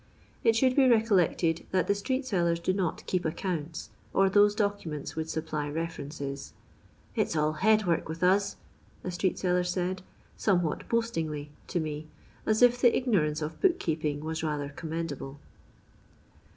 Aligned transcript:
It 0.43 0.55
should 0.55 0.75
be 0.75 0.87
recol 0.87 1.11
lected 1.17 1.67
that 1.69 1.85
the 1.85 1.93
street* 1.93 2.25
sellers 2.25 2.59
do 2.59 2.73
not 2.73 3.05
keep 3.05 3.21
acoounti, 3.23 3.89
or 4.15 4.31
those 4.31 4.55
documents 4.55 5.15
would 5.15 5.29
supply 5.29 5.69
references." 5.69 6.53
It 7.15 7.29
's 7.29 7.35
all 7.35 7.51
headwork 7.53 8.09
with 8.09 8.23
us," 8.23 8.55
a 9.03 9.11
street 9.11 9.37
seller 9.37 9.63
said, 9.63 10.01
some 10.35 10.63
what 10.63 10.89
boastingly, 10.89 11.51
to 11.67 11.79
me, 11.79 12.07
as 12.47 12.63
if 12.63 12.81
the 12.81 12.97
ignorance 12.97 13.43
of 13.43 13.61
book 13.61 13.77
keeping 13.77 14.21
was 14.21 14.41
rather 14.41 14.69
commendable. 14.69 15.39